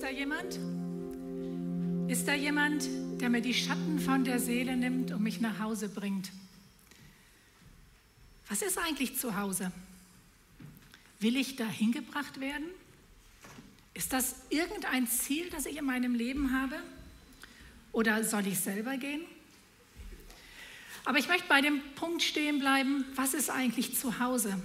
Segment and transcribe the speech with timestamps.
[0.00, 0.58] Da jemand?
[2.10, 2.88] Ist da jemand,
[3.20, 6.30] der mir die Schatten von der Seele nimmt und mich nach Hause bringt?
[8.48, 9.72] Was ist eigentlich zu Hause?
[11.18, 12.64] Will ich da hingebracht werden?
[13.92, 16.76] Ist das irgendein Ziel, das ich in meinem Leben habe?
[17.92, 19.20] Oder soll ich selber gehen?
[21.04, 24.58] Aber ich möchte bei dem Punkt stehen bleiben, was ist eigentlich zu Hause?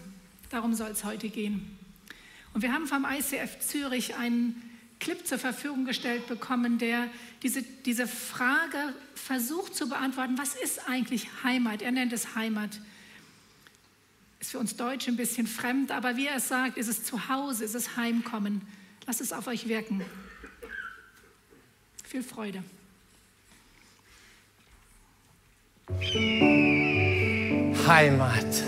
[0.49, 1.77] Darum soll es heute gehen.
[2.53, 4.64] Und wir haben vom ICF Zürich einen
[4.99, 7.09] Clip zur Verfügung gestellt bekommen, der
[7.43, 11.81] diese, diese Frage versucht zu beantworten, was ist eigentlich Heimat?
[11.81, 12.79] Er nennt es Heimat.
[14.39, 17.63] Ist für uns Deutsche ein bisschen fremd, aber wie er es sagt, ist es Zuhause,
[17.65, 18.61] ist es Heimkommen.
[19.05, 20.03] Lasst es auf euch wirken.
[22.03, 22.63] Viel Freude.
[27.87, 28.63] Heimat.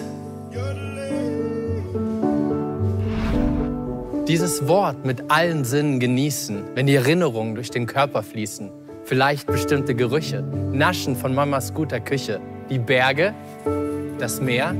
[4.27, 8.69] Dieses Wort mit allen Sinnen genießen, wenn die Erinnerungen durch den Körper fließen.
[9.05, 10.41] Vielleicht bestimmte Gerüche,
[10.73, 12.41] Naschen von Mamas guter Küche.
[12.69, 13.33] Die Berge,
[14.19, 14.75] das Meer,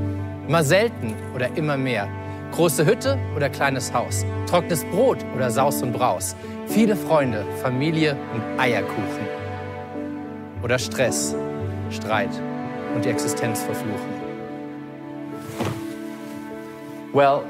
[0.46, 2.08] immer selten oder immer mehr.
[2.52, 6.36] Große Hütte oder kleines Haus, trockenes Brot oder Saus und Braus.
[6.66, 9.26] Viele Freunde, Familie und Eierkuchen.
[10.62, 11.34] Oder Stress,
[11.88, 12.28] Streit
[12.94, 14.18] und die Existenz verfluchen.
[17.14, 17.40] Well,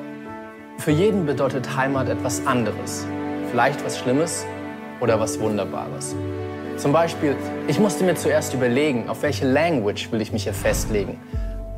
[0.78, 3.06] für jeden bedeutet Heimat etwas anderes.
[3.50, 4.46] Vielleicht was Schlimmes
[5.00, 6.14] oder was Wunderbares.
[6.76, 11.18] Zum Beispiel, ich musste mir zuerst überlegen, auf welche Language will ich mich hier festlegen.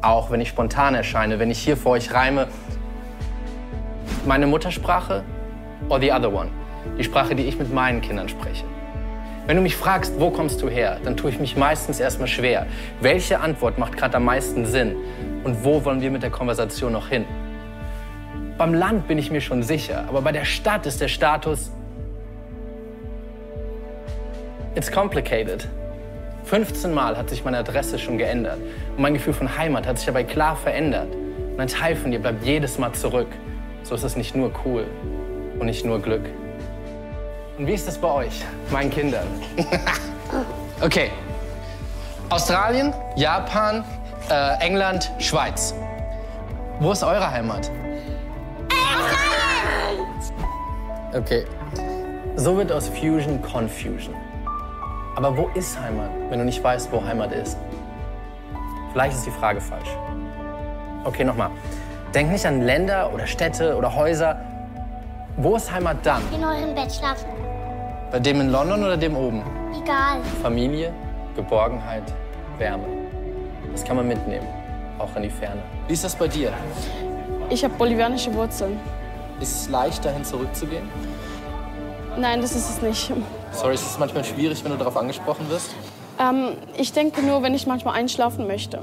[0.03, 2.49] Auch wenn ich spontan erscheine, wenn ich hier vor euch reime,
[4.27, 5.25] meine Muttersprache
[5.89, 6.51] or the other one,
[6.99, 8.65] die Sprache, die ich mit meinen Kindern spreche.
[9.47, 12.67] Wenn du mich fragst, wo kommst du her, dann tue ich mich meistens erstmal schwer.
[13.01, 14.95] Welche Antwort macht gerade am meisten Sinn?
[15.43, 17.25] Und wo wollen wir mit der Konversation noch hin?
[18.61, 21.71] Beim Land bin ich mir schon sicher, aber bei der Stadt ist der Status.
[24.75, 25.67] It's complicated.
[26.45, 28.59] 15 Mal hat sich meine Adresse schon geändert
[28.97, 31.09] und mein Gefühl von Heimat hat sich dabei klar verändert.
[31.55, 33.29] Und ein Teil von dir bleibt jedes Mal zurück.
[33.83, 34.85] So ist es nicht nur cool
[35.59, 36.29] und nicht nur Glück.
[37.57, 39.27] Und wie ist es bei euch, meinen Kindern?
[40.83, 41.11] okay.
[42.29, 43.87] Australien, Japan,
[44.29, 45.75] äh, England, Schweiz.
[46.79, 47.71] Wo ist eure Heimat?
[51.13, 51.45] Okay.
[52.37, 54.15] So wird aus Fusion Confusion.
[55.17, 57.59] Aber wo ist Heimat, wenn du nicht weißt, wo Heimat ist?
[58.93, 59.89] Vielleicht ist die Frage falsch.
[61.05, 61.51] Okay, nochmal.
[62.15, 64.41] Denk nicht an Länder oder Städte oder Häuser.
[65.37, 66.23] Wo ist Heimat dann?
[66.33, 67.27] In eurem Bett schlafen.
[68.13, 69.43] Bei dem in London oder dem oben?
[69.83, 70.19] Egal.
[70.43, 70.93] Familie,
[71.35, 72.05] Geborgenheit,
[72.59, 72.85] Wärme.
[73.73, 74.47] Das kann man mitnehmen,
[74.99, 75.63] auch in die Ferne.
[75.89, 76.53] Wie ist das bei dir?
[77.49, 78.79] Ich habe bolivianische Wurzeln.
[79.41, 80.89] Ist es leicht, dahin zurückzugehen?
[82.17, 83.13] Nein, das ist es nicht.
[83.53, 85.75] Sorry, ist es manchmal schwierig, wenn du darauf angesprochen wirst?
[86.19, 88.81] Ähm, ich denke nur, wenn ich manchmal einschlafen möchte.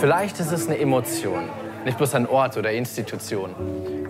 [0.00, 1.50] Vielleicht ist es eine Emotion,
[1.84, 3.54] nicht bloß ein Ort oder Institution.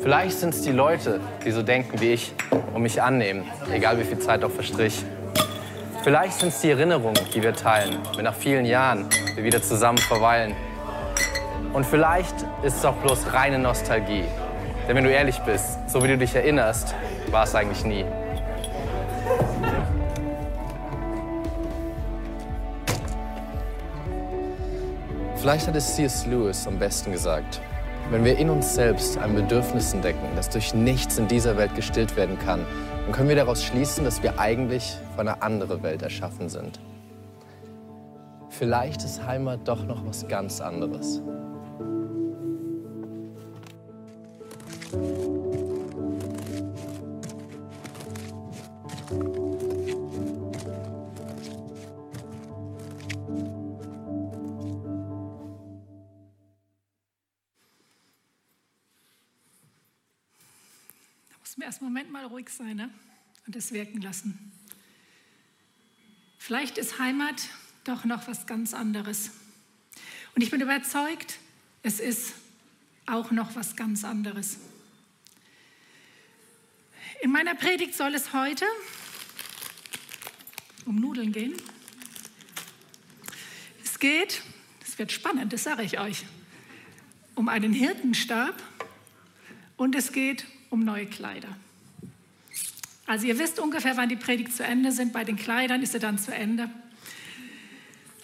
[0.00, 2.32] Vielleicht sind es die Leute, die so denken wie ich
[2.75, 5.04] und mich annehmen, egal wie viel Zeit auch verstrich.
[6.02, 9.98] Vielleicht sind es die Erinnerungen, die wir teilen, wenn nach vielen Jahren wir wieder zusammen
[9.98, 10.54] verweilen.
[11.72, 14.25] Und vielleicht ist es auch bloß reine Nostalgie,
[14.88, 16.94] denn wenn du ehrlich bist, so wie du dich erinnerst,
[17.31, 18.04] war es eigentlich nie.
[25.37, 26.26] Vielleicht hat es C.S.
[26.26, 27.60] Lewis am besten gesagt.
[28.10, 32.16] Wenn wir in uns selbst ein Bedürfnis entdecken, das durch nichts in dieser Welt gestillt
[32.16, 32.64] werden kann,
[33.04, 36.78] dann können wir daraus schließen, dass wir eigentlich für eine andere Welt erschaffen sind.
[38.50, 41.20] Vielleicht ist Heimat doch noch was ganz anderes.
[61.80, 62.90] Moment mal ruhig sein ne?
[63.46, 64.52] und es wirken lassen.
[66.38, 67.48] Vielleicht ist Heimat
[67.84, 69.30] doch noch was ganz anderes.
[70.34, 71.38] Und ich bin überzeugt,
[71.82, 72.34] es ist
[73.06, 74.58] auch noch was ganz anderes.
[77.20, 78.64] In meiner Predigt soll es heute
[80.86, 81.54] um Nudeln gehen.
[83.84, 84.42] Es geht,
[84.84, 86.25] es wird spannend, das sage ich euch,
[87.34, 88.60] um einen Hirtenstab
[89.76, 91.54] und es geht um neue Kleider.
[93.06, 95.12] Also ihr wisst ungefähr, wann die Predigt zu Ende sind.
[95.12, 96.70] Bei den Kleidern ist sie dann zu Ende.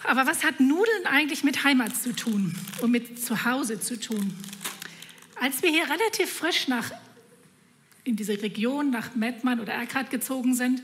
[0.03, 4.33] Aber was hat Nudeln eigentlich mit Heimat zu tun und mit Zuhause zu tun?
[5.39, 6.91] Als wir hier relativ frisch nach
[8.03, 10.81] in diese Region nach Mettmann oder Erkrath gezogen sind,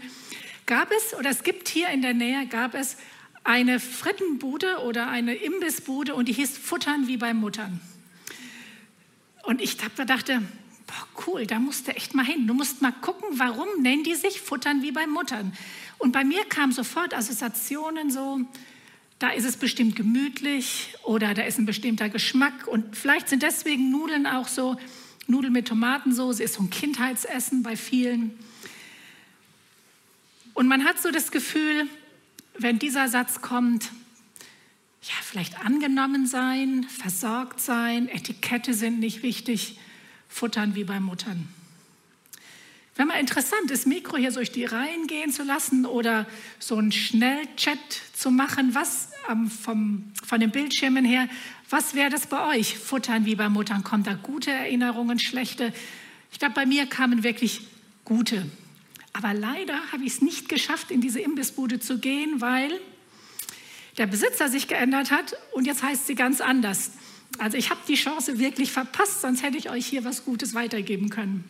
[0.68, 2.98] gab es, oder es gibt hier in der Nähe, gab es
[3.44, 7.80] eine Frittenbude oder eine Imbissbude und die hieß Futtern wie bei Muttern.
[9.44, 10.44] Und ich dachte,
[10.88, 12.48] boah, cool, da musst du echt mal hin.
[12.48, 15.54] Du musst mal gucken, warum nennen die sich Futtern wie bei Muttern.
[15.98, 18.42] Und bei mir kamen sofort Assoziationen so,
[19.20, 23.90] da ist es bestimmt gemütlich oder da ist ein bestimmter Geschmack und vielleicht sind deswegen
[23.90, 24.78] Nudeln auch so,
[25.28, 28.38] Nudeln mit Tomatensauce ist so ein Kindheitsessen bei vielen.
[30.54, 31.88] Und man hat so das Gefühl,
[32.58, 33.92] wenn dieser Satz kommt,
[35.02, 39.78] ja, vielleicht angenommen sein, versorgt sein, Etikette sind nicht wichtig,
[40.28, 41.48] futtern wie bei Muttern.
[42.96, 46.26] Wäre mal interessant, das Mikro hier durch die Reihen gehen zu lassen oder
[46.60, 47.78] so einen Schnellchat
[48.14, 51.28] zu machen, was ähm, vom, von den Bildschirmen her,
[51.70, 52.78] was wäre das bei euch?
[52.78, 55.74] Futtern wie bei Muttern, kommen da gute Erinnerungen, schlechte?
[56.32, 57.68] Ich glaube, bei mir kamen wirklich
[58.06, 58.46] gute.
[59.12, 62.80] Aber leider habe ich es nicht geschafft, in diese Imbissbude zu gehen, weil
[63.98, 66.92] der Besitzer sich geändert hat und jetzt heißt sie ganz anders.
[67.38, 71.10] Also ich habe die Chance wirklich verpasst, sonst hätte ich euch hier was Gutes weitergeben
[71.10, 71.44] können.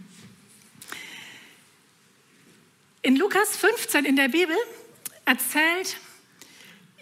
[3.01, 4.55] In Lukas 15 in der Bibel
[5.25, 5.97] erzählt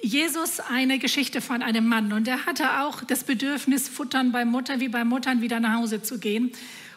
[0.02, 4.82] Jesus eine Geschichte von einem Mann und er hatte auch das Bedürfnis, futtern bei Mutter
[4.82, 6.52] wie bei Muttern wieder nach Hause zu gehen.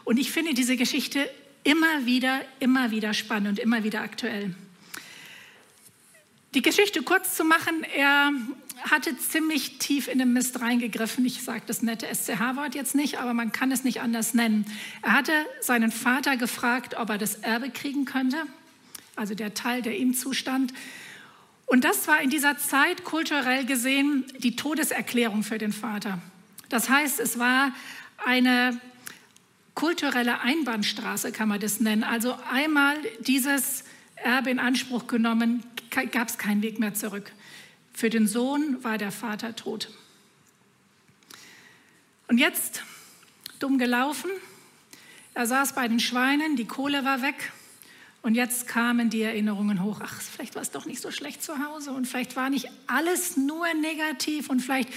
[0.04, 1.30] Und ich finde diese Geschichte
[1.62, 4.54] immer wieder, immer wieder spannend und immer wieder aktuell.
[6.54, 8.32] Die Geschichte kurz zu machen, er
[8.82, 11.24] hatte ziemlich tief in den Mist reingegriffen.
[11.24, 14.66] Ich sage das nette SCH-Wort jetzt nicht, aber man kann es nicht anders nennen.
[15.02, 18.38] Er hatte seinen Vater gefragt, ob er das Erbe kriegen könnte
[19.16, 20.72] also der Teil, der ihm zustand.
[21.64, 26.20] Und das war in dieser Zeit kulturell gesehen die Todeserklärung für den Vater.
[26.68, 27.72] Das heißt, es war
[28.24, 28.80] eine
[29.74, 32.04] kulturelle Einbahnstraße, kann man das nennen.
[32.04, 33.84] Also einmal dieses
[34.16, 35.64] Erbe in Anspruch genommen,
[36.12, 37.32] gab es keinen Weg mehr zurück.
[37.96, 39.88] Für den Sohn war der Vater tot.
[42.28, 42.82] Und jetzt,
[43.58, 44.30] dumm gelaufen,
[45.32, 47.52] er saß bei den Schweinen, die Kohle war weg,
[48.20, 51.64] und jetzt kamen die Erinnerungen hoch, ach, vielleicht war es doch nicht so schlecht zu
[51.64, 54.90] Hause und vielleicht war nicht alles nur negativ und vielleicht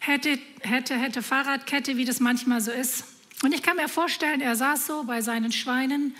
[0.00, 3.04] hätte, hätte, hätte Fahrradkette, wie das manchmal so ist.
[3.44, 6.16] Und ich kann mir vorstellen, er saß so bei seinen Schweinen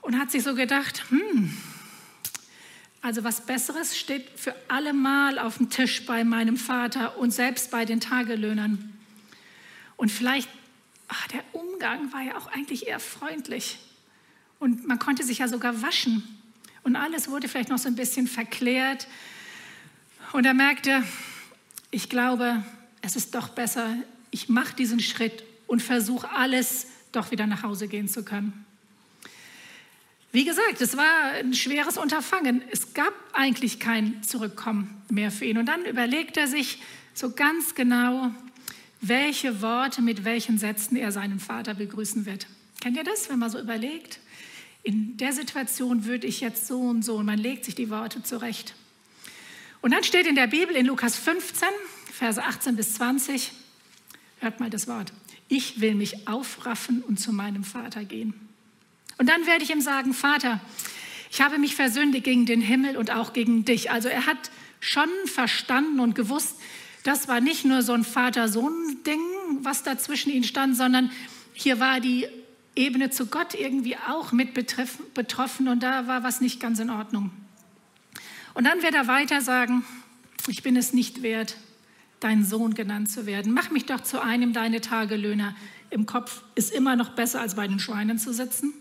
[0.00, 1.56] und hat sich so gedacht, hm,
[3.06, 7.70] also was Besseres steht für alle Mal auf dem Tisch bei meinem Vater und selbst
[7.70, 8.92] bei den Tagelöhnern.
[9.96, 10.48] Und vielleicht,
[11.06, 13.78] ach, der Umgang war ja auch eigentlich eher freundlich.
[14.58, 16.24] Und man konnte sich ja sogar waschen.
[16.82, 19.06] Und alles wurde vielleicht noch so ein bisschen verklärt.
[20.32, 21.04] Und er merkte,
[21.92, 22.64] ich glaube,
[23.02, 23.94] es ist doch besser,
[24.32, 28.65] ich mache diesen Schritt und versuche alles, doch wieder nach Hause gehen zu können.
[30.36, 32.60] Wie gesagt, es war ein schweres Unterfangen.
[32.70, 35.56] Es gab eigentlich kein Zurückkommen mehr für ihn.
[35.56, 36.82] Und dann überlegt er sich
[37.14, 38.30] so ganz genau,
[39.00, 42.48] welche Worte mit welchen Sätzen er seinen Vater begrüßen wird.
[42.82, 44.20] Kennt ihr das, wenn man so überlegt?
[44.82, 48.22] in der Situation würde ich jetzt so und so und man legt sich die Worte
[48.22, 48.74] zurecht.
[49.80, 51.66] Und dann steht in der Bibel in Lukas 15,
[52.12, 53.52] Verse 18 bis 20,
[54.40, 55.14] hört mal das Wort,
[55.48, 58.45] ich will mich aufraffen und zu meinem Vater gehen.
[59.18, 60.60] Und dann werde ich ihm sagen, Vater,
[61.30, 63.90] ich habe mich versündigt gegen den Himmel und auch gegen dich.
[63.90, 66.56] Also er hat schon verstanden und gewusst,
[67.02, 69.20] das war nicht nur so ein Vater-Sohn-Ding,
[69.60, 71.10] was da zwischen ihnen stand, sondern
[71.52, 72.26] hier war die
[72.74, 77.30] Ebene zu Gott irgendwie auch mit betroffen und da war was nicht ganz in Ordnung.
[78.54, 79.84] Und dann wird er weiter sagen,
[80.48, 81.56] ich bin es nicht wert,
[82.20, 83.52] dein Sohn genannt zu werden.
[83.52, 85.54] Mach mich doch zu einem deiner Tagelöhner.
[85.90, 88.74] Im Kopf ist immer noch besser, als bei den Schweinen zu sitzen.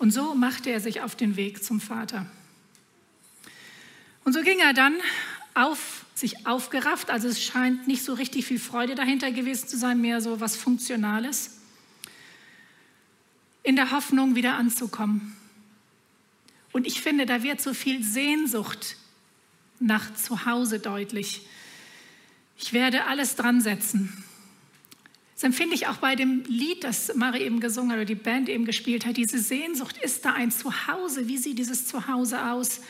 [0.00, 2.24] Und so machte er sich auf den Weg zum Vater.
[4.24, 4.94] Und so ging er dann
[5.52, 7.10] auf, sich aufgerafft.
[7.10, 10.56] Also es scheint nicht so richtig viel Freude dahinter gewesen zu sein, mehr so was
[10.56, 11.58] Funktionales
[13.62, 15.36] in der Hoffnung, wieder anzukommen.
[16.72, 18.96] Und ich finde, da wird so viel Sehnsucht
[19.80, 21.46] nach Zuhause deutlich.
[22.56, 24.24] Ich werde alles dran setzen.
[25.40, 28.50] Das empfinde ich auch bei dem Lied, das Mari eben gesungen hat oder die Band
[28.50, 29.16] eben gespielt hat.
[29.16, 31.28] Diese Sehnsucht ist da ein Zuhause.
[31.28, 32.82] Wie sieht dieses Zuhause aus?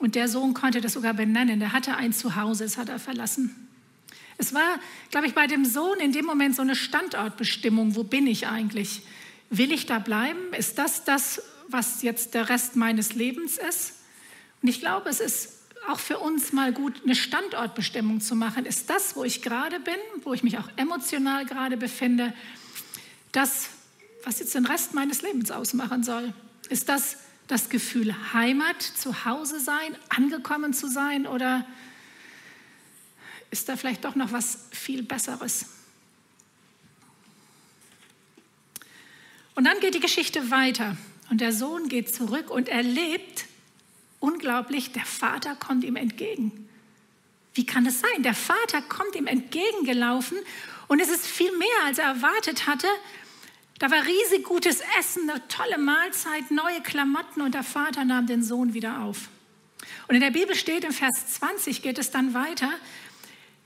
[0.00, 1.60] Und der Sohn konnte das sogar benennen.
[1.60, 3.68] Der hatte ein Zuhause, das hat er verlassen.
[4.36, 4.80] Es war,
[5.12, 7.94] glaube ich, bei dem Sohn in dem Moment so eine Standortbestimmung.
[7.94, 9.02] Wo bin ich eigentlich?
[9.50, 10.54] Will ich da bleiben?
[10.58, 13.92] Ist das das, was jetzt der Rest meines Lebens ist?
[14.60, 15.55] Und ich glaube, es ist
[15.88, 18.66] auch für uns mal gut, eine Standortbestimmung zu machen.
[18.66, 22.32] Ist das, wo ich gerade bin, wo ich mich auch emotional gerade befinde,
[23.32, 23.68] das,
[24.24, 26.32] was jetzt den Rest meines Lebens ausmachen soll.
[26.68, 31.64] Ist das das Gefühl Heimat, zu Hause sein, angekommen zu sein oder
[33.50, 35.66] ist da vielleicht doch noch was viel Besseres?
[39.54, 40.96] Und dann geht die Geschichte weiter
[41.30, 43.45] und der Sohn geht zurück und erlebt,
[44.46, 46.68] unglaublich, der Vater kommt ihm entgegen.
[47.54, 48.22] Wie kann das sein?
[48.22, 50.38] Der Vater kommt ihm entgegengelaufen
[50.86, 52.86] und es ist viel mehr, als er erwartet hatte.
[53.80, 58.44] Da war riesig gutes Essen, eine tolle Mahlzeit, neue Klamotten und der Vater nahm den
[58.44, 59.28] Sohn wieder auf.
[60.06, 62.70] Und in der Bibel steht im Vers 20 geht es dann weiter.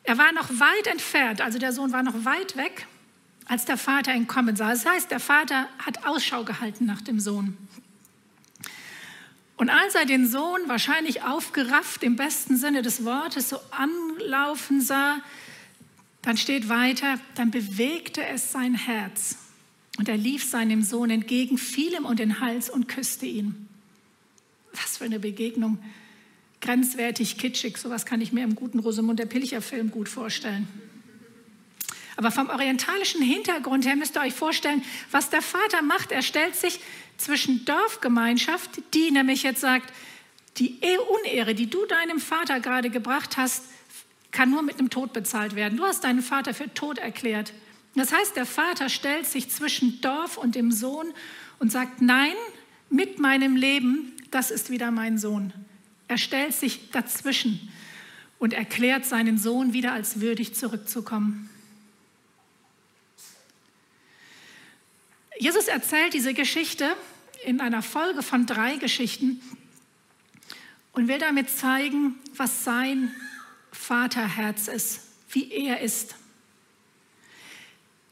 [0.05, 2.87] Er war noch weit entfernt, also der Sohn war noch weit weg,
[3.45, 4.71] als der Vater ihn kommen sah.
[4.71, 7.59] Das heißt, der Vater hat Ausschau gehalten nach dem Sohn.
[9.61, 15.21] Und als er den Sohn wahrscheinlich aufgerafft im besten Sinne des Wortes so anlaufen sah,
[16.23, 19.37] dann steht weiter, dann bewegte es sein Herz
[19.99, 23.69] und er lief seinem Sohn entgegen, fiel ihm um den Hals und küsste ihn.
[24.73, 25.76] Was für eine Begegnung.
[26.62, 30.69] Grenzwertig, kitschig, sowas kann ich mir im guten Rosamunde Pilcher-Film gut vorstellen.
[32.17, 36.12] Aber vom orientalischen Hintergrund her müsst ihr euch vorstellen, was der Vater macht.
[36.12, 36.81] Er stellt sich
[37.21, 39.93] zwischen Dorfgemeinschaft, die nämlich jetzt sagt,
[40.57, 40.79] die
[41.23, 43.65] Unehre, die du deinem Vater gerade gebracht hast,
[44.31, 45.77] kann nur mit einem Tod bezahlt werden.
[45.77, 47.53] Du hast deinen Vater für tot erklärt.
[47.95, 51.12] Das heißt, der Vater stellt sich zwischen Dorf und dem Sohn
[51.59, 52.35] und sagt, nein,
[52.89, 55.53] mit meinem Leben, das ist wieder mein Sohn.
[56.09, 57.73] Er stellt sich dazwischen
[58.39, 61.50] und erklärt seinen Sohn wieder als würdig zurückzukommen.
[65.40, 66.94] Jesus erzählt diese Geschichte
[67.47, 69.40] in einer Folge von drei Geschichten
[70.92, 73.14] und will damit zeigen, was sein
[73.73, 76.14] Vaterherz ist, wie er ist.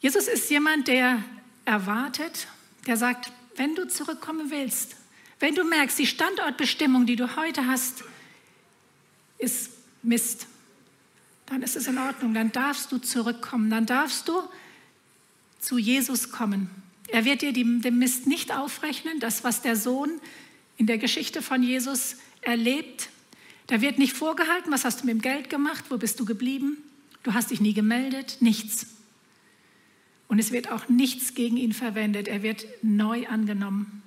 [0.00, 1.22] Jesus ist jemand, der
[1.66, 2.46] erwartet,
[2.86, 4.96] der sagt, wenn du zurückkommen willst,
[5.38, 8.04] wenn du merkst, die Standortbestimmung, die du heute hast,
[9.36, 10.46] ist Mist,
[11.44, 14.42] dann ist es in Ordnung, dann darfst du zurückkommen, dann darfst du
[15.60, 16.87] zu Jesus kommen.
[17.08, 20.20] Er wird dir den Mist nicht aufrechnen, das, was der Sohn
[20.76, 23.10] in der Geschichte von Jesus erlebt.
[23.66, 26.78] Da wird nicht vorgehalten, was hast du mit dem Geld gemacht, wo bist du geblieben,
[27.22, 28.86] du hast dich nie gemeldet, nichts.
[30.28, 32.28] Und es wird auch nichts gegen ihn verwendet.
[32.28, 34.02] Er wird neu angenommen.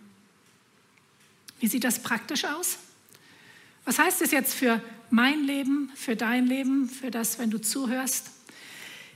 [1.59, 2.77] Wie sieht das praktisch aus?
[3.85, 8.29] Was heißt es jetzt für mein Leben, für dein Leben, für das, wenn du zuhörst?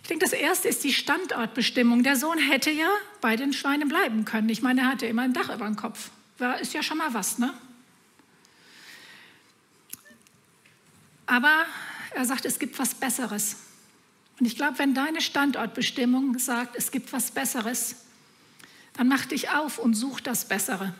[0.05, 2.03] Ich denke, das erste ist die Standortbestimmung.
[2.03, 2.89] Der Sohn hätte ja
[3.21, 4.47] bei den Schweinen bleiben können.
[4.49, 6.11] Ich meine, er hatte immer ein Dach über dem Kopf.
[6.37, 7.51] War, ist ja schon mal was, ne?
[11.25, 11.65] Aber
[12.11, 13.55] er sagt, es gibt was Besseres.
[14.39, 17.95] Und ich glaube, wenn deine Standortbestimmung sagt, es gibt was Besseres,
[18.93, 20.93] dann mach dich auf und such das Bessere.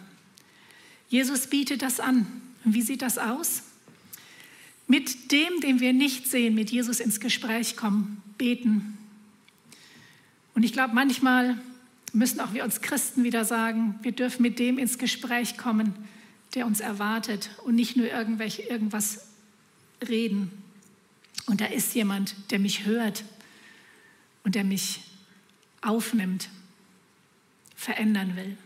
[1.10, 2.42] Jesus bietet das an.
[2.64, 3.62] Und wie sieht das aus?
[4.88, 8.98] Mit dem, den wir nicht sehen, mit Jesus ins Gespräch kommen, beten.
[10.54, 11.58] Und ich glaube, manchmal
[12.14, 15.94] müssen auch wir uns Christen wieder sagen, wir dürfen mit dem ins Gespräch kommen,
[16.54, 19.28] der uns erwartet und nicht nur irgendwelche, irgendwas
[20.08, 20.52] reden.
[21.46, 23.26] Und da ist jemand, der mich hört
[24.44, 25.02] und der mich
[25.82, 26.50] aufnimmt,
[27.76, 28.58] verändern will.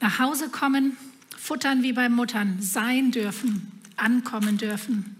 [0.00, 0.96] Nach Hause kommen,
[1.36, 5.13] futtern wie beim Muttern, sein dürfen, ankommen dürfen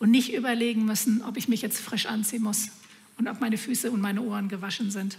[0.00, 2.70] und nicht überlegen müssen, ob ich mich jetzt frisch anziehen muss
[3.18, 5.18] und ob meine Füße und meine Ohren gewaschen sind.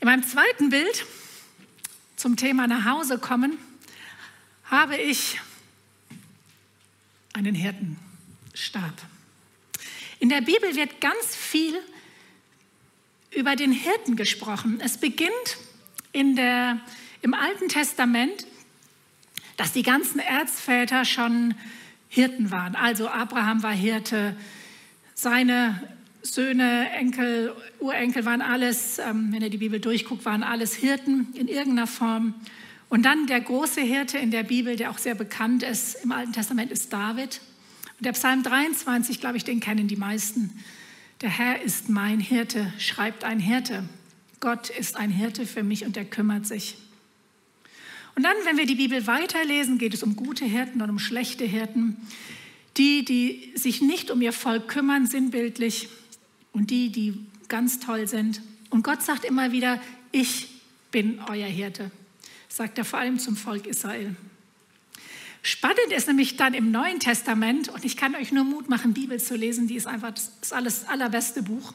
[0.00, 1.06] In meinem zweiten Bild
[2.16, 3.56] zum Thema nach Hause kommen
[4.64, 5.40] habe ich
[7.32, 8.92] einen Hirtenstab.
[10.18, 11.78] In der Bibel wird ganz viel
[13.30, 14.80] über den Hirten gesprochen.
[14.80, 15.30] Es beginnt
[16.12, 16.80] in der,
[17.22, 18.46] im Alten Testament,
[19.56, 21.54] dass die ganzen Erzväter schon
[22.08, 22.74] Hirten waren.
[22.74, 24.36] Also Abraham war Hirte,
[25.14, 25.82] seine
[26.22, 31.48] Söhne, Enkel, Urenkel waren alles, ähm, wenn ihr die Bibel durchguckt, waren alles Hirten in
[31.48, 32.34] irgendeiner Form.
[32.88, 36.32] Und dann der große Hirte in der Bibel, der auch sehr bekannt ist im Alten
[36.32, 37.40] Testament, ist David.
[37.98, 40.50] Und der Psalm 23, glaube ich, den kennen die meisten.
[41.20, 43.84] Der Herr ist mein Hirte, schreibt ein Hirte.
[44.40, 46.76] Gott ist ein Hirte für mich und er kümmert sich.
[48.16, 51.44] Und dann, wenn wir die Bibel weiterlesen, geht es um gute Hirten und um schlechte
[51.44, 51.96] Hirten.
[52.76, 55.88] Die, die sich nicht um ihr Volk kümmern, sinnbildlich,
[56.52, 57.14] und die, die
[57.48, 58.40] ganz toll sind.
[58.70, 59.80] Und Gott sagt immer wieder,
[60.12, 60.48] ich
[60.90, 61.90] bin euer Hirte
[62.54, 64.14] sagt er vor allem zum Volk Israel.
[65.42, 69.20] Spannend ist nämlich dann im Neuen Testament, und ich kann euch nur Mut machen, Bibel
[69.20, 71.74] zu lesen, die ist einfach das alles allerbeste Buch.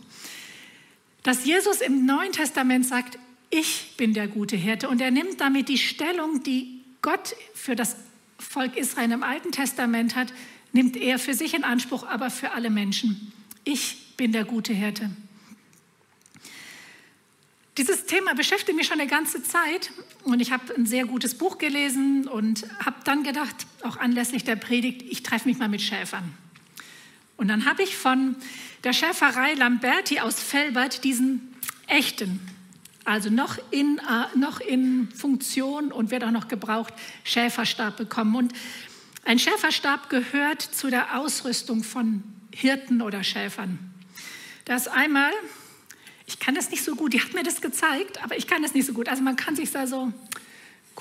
[1.24, 3.19] dass Jesus im Neuen Testament sagt,
[3.50, 4.89] ich bin der gute Hirte.
[4.89, 7.96] Und er nimmt damit die Stellung, die Gott für das
[8.38, 10.34] Volk Israel im Alten Testament hat,
[10.72, 13.32] nimmt er für sich in Anspruch, aber für alle Menschen.
[13.63, 15.10] Ich bin der gute Hirte.
[17.77, 19.91] Dieses Thema beschäftigt mich schon eine ganze Zeit
[20.24, 24.58] und ich habe ein sehr gutes Buch gelesen und habe dann gedacht, auch anlässlich der
[24.58, 26.34] Predigt, ich treffe mich mal mit Schäfern.
[27.38, 28.36] Und dann habe ich von
[28.84, 31.56] der Schäferei Lamberti aus Felbert diesen
[31.88, 32.41] echten,
[33.10, 38.36] also noch in, äh, noch in Funktion und wird auch noch gebraucht, Schäferstab bekommen.
[38.36, 38.54] Und
[39.25, 42.24] ein Schäferstab gehört zu der Ausrüstung von
[42.54, 43.80] Hirten oder Schäfern.
[44.66, 45.32] Das einmal,
[46.28, 48.75] ich kann das nicht so gut, die hat mir das gezeigt, aber ich kann das
[48.75, 49.10] nicht so gut.
[49.10, 50.13] Also man kann sich da so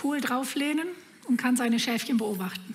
[0.03, 0.89] cool drauflehnen
[1.27, 2.75] und kann seine Schäfchen beobachten.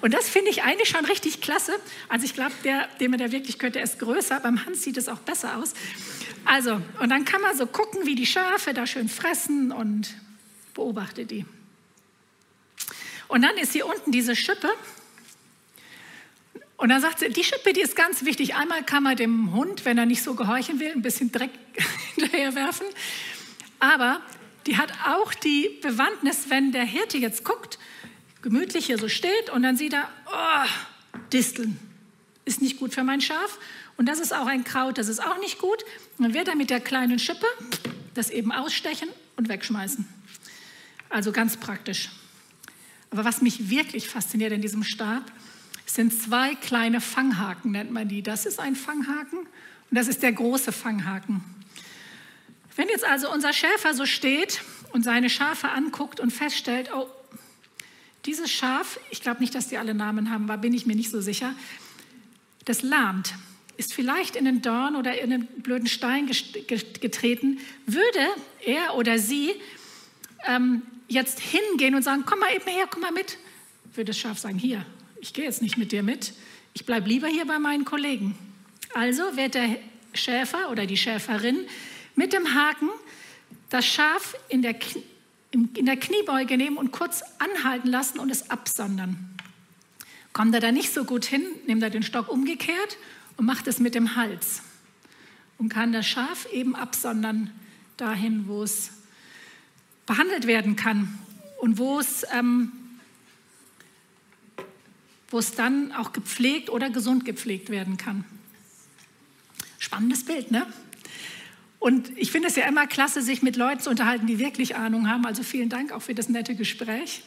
[0.00, 1.72] Und das finde ich eigentlich schon richtig klasse.
[2.08, 4.40] Also ich glaube, der, dem er da wirklich könnte, ist größer.
[4.40, 5.74] Beim Hans sieht es auch besser aus.
[6.44, 10.14] Also, und dann kann man so gucken, wie die Schafe da schön fressen und
[10.74, 11.44] beobachte die.
[13.28, 14.70] Und dann ist hier unten diese Schippe.
[16.76, 18.54] Und dann sagt sie, die Schippe, die ist ganz wichtig.
[18.54, 21.50] Einmal kann man dem Hund, wenn er nicht so gehorchen will, ein bisschen Dreck
[22.14, 22.86] hinterher werfen.
[23.78, 24.22] Aber
[24.66, 27.78] die hat auch die Bewandtnis, wenn der Hirte jetzt guckt,
[28.42, 31.78] gemütlich hier so steht und dann sieht er, oh, Disteln,
[32.44, 33.58] ist nicht gut für mein Schaf.
[33.96, 35.82] Und das ist auch ein Kraut, das ist auch nicht gut.
[36.16, 37.46] Und dann wird er mit der kleinen Schippe
[38.14, 40.08] das eben ausstechen und wegschmeißen.
[41.10, 42.08] Also ganz praktisch.
[43.10, 45.30] Aber was mich wirklich fasziniert in diesem Stab,
[45.86, 48.22] sind zwei kleine Fanghaken, nennt man die.
[48.22, 49.48] Das ist ein Fanghaken und
[49.90, 51.42] das ist der große Fanghaken.
[52.76, 57.08] Wenn jetzt also unser Schäfer so steht und seine Schafe anguckt und feststellt, oh,
[58.26, 61.10] dieses Schaf, ich glaube nicht, dass die alle Namen haben, war bin ich mir nicht
[61.10, 61.54] so sicher,
[62.64, 63.34] das lahmt,
[63.76, 68.26] ist vielleicht in einen Dorn oder in einen blöden Stein getreten, würde
[68.64, 69.52] er oder sie
[70.46, 73.38] ähm, jetzt hingehen und sagen, komm mal eben her, komm mal mit,
[73.94, 74.84] würde das Schaf sagen, hier,
[75.20, 76.34] ich gehe jetzt nicht mit dir mit,
[76.74, 78.38] ich bleibe lieber hier bei meinen Kollegen.
[78.94, 79.76] Also wird der
[80.12, 81.66] Schäfer oder die Schäferin
[82.16, 82.90] mit dem Haken
[83.70, 84.74] das Schaf in der
[85.52, 89.30] in der Kniebeuge nehmen und kurz anhalten lassen und es absondern.
[90.32, 92.96] Kommt er da nicht so gut hin, nimmt er den Stock umgekehrt
[93.36, 94.62] und macht es mit dem Hals
[95.58, 97.50] und kann das Schaf eben absondern
[97.96, 98.90] dahin, wo es
[100.06, 101.18] behandelt werden kann
[101.60, 102.72] und wo es, ähm,
[105.28, 108.24] wo es dann auch gepflegt oder gesund gepflegt werden kann.
[109.78, 110.66] Spannendes Bild, ne?
[111.80, 115.08] Und ich finde es ja immer klasse, sich mit Leuten zu unterhalten, die wirklich Ahnung
[115.08, 115.24] haben.
[115.26, 117.22] Also vielen Dank auch für das nette Gespräch.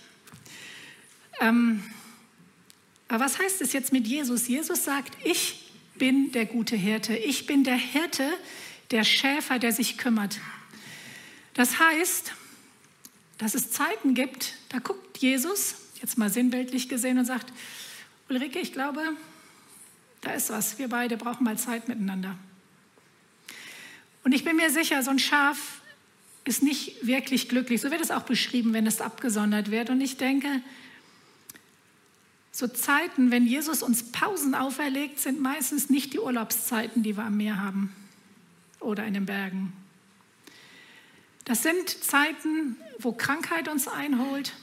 [1.42, 1.84] Ähm,
[3.08, 4.48] aber was heißt es jetzt mit Jesus?
[4.48, 7.16] Jesus sagt, ich bin der gute Hirte.
[7.16, 8.30] Ich bin der Hirte,
[8.92, 10.40] der Schäfer, der sich kümmert.
[11.56, 12.34] Das heißt,
[13.40, 17.52] dass es Zeiten gibt, da guckt Jesus, jetzt mal sinnbildlich gesehen, und sagt,
[18.30, 19.02] Ulrike, ich glaube,
[20.22, 20.78] da ist was.
[20.78, 22.38] Wir beide brauchen mal Zeit miteinander.
[24.24, 25.82] Und ich bin mir sicher, so ein Schaf
[26.46, 27.82] ist nicht wirklich glücklich.
[27.82, 29.90] So wird es auch beschrieben, wenn es abgesondert wird.
[29.90, 30.62] Und ich denke,
[32.52, 37.38] so Zeiten, wenn Jesus uns Pausen auferlegt, sind meistens nicht die Urlaubszeiten, die wir am
[37.38, 37.94] Meer haben
[38.80, 39.74] oder in den Bergen.
[41.46, 44.54] Das sind Zeiten, wo Krankheit uns einholt,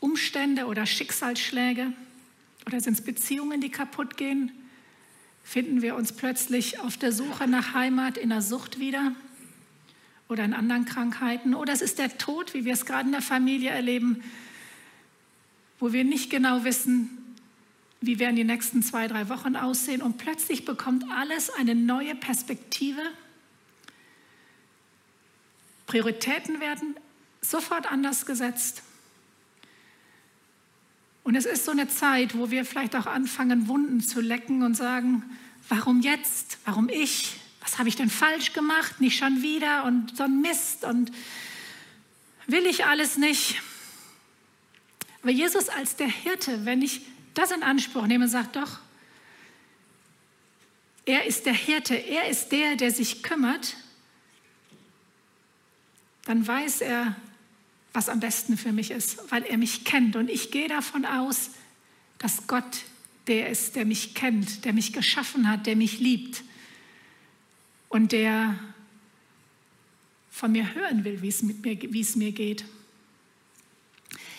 [0.00, 1.92] Umstände oder Schicksalsschläge
[2.66, 4.52] oder sind es Beziehungen, die kaputt gehen
[5.48, 9.12] finden wir uns plötzlich auf der Suche nach Heimat in der Sucht wieder
[10.28, 11.54] oder in anderen Krankheiten.
[11.54, 14.22] Oder es ist der Tod, wie wir es gerade in der Familie erleben,
[15.78, 17.08] wo wir nicht genau wissen,
[18.02, 20.02] wie werden die nächsten zwei, drei Wochen aussehen.
[20.02, 23.00] Und plötzlich bekommt alles eine neue Perspektive.
[25.86, 26.94] Prioritäten werden
[27.40, 28.82] sofort anders gesetzt.
[31.28, 34.74] Und es ist so eine Zeit, wo wir vielleicht auch anfangen, Wunden zu lecken und
[34.74, 35.22] sagen,
[35.68, 36.56] warum jetzt?
[36.64, 37.36] Warum ich?
[37.60, 39.02] Was habe ich denn falsch gemacht?
[39.02, 41.12] Nicht schon wieder und so ein Mist und
[42.46, 43.60] will ich alles nicht.
[45.20, 47.02] Aber Jesus als der Hirte, wenn ich
[47.34, 48.78] das in Anspruch nehme, sagt doch,
[51.04, 53.76] er ist der Hirte, er ist der, der sich kümmert,
[56.24, 57.16] dann weiß er,
[57.92, 60.16] was am besten für mich ist, weil er mich kennt.
[60.16, 61.50] Und ich gehe davon aus,
[62.18, 62.84] dass Gott
[63.26, 66.42] der ist, der mich kennt, der mich geschaffen hat, der mich liebt
[67.88, 68.58] und der
[70.30, 72.64] von mir hören will, wie es, mit mir, wie es mir geht.